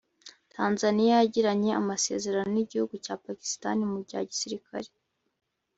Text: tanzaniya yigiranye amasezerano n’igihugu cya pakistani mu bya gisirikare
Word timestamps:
tanzaniya 0.53 1.17
yigiranye 1.23 1.71
amasezerano 1.81 2.49
n’igihugu 2.53 2.93
cya 3.05 3.15
pakistani 3.25 3.83
mu 3.91 3.97
bya 4.05 4.19
gisirikare 4.29 4.89